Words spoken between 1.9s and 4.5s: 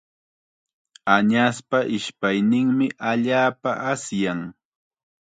ishpayninmi allaapa asyan.